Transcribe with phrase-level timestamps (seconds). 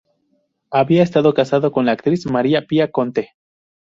[0.71, 3.35] Había estado casado con la actriz Maria Pia Conte.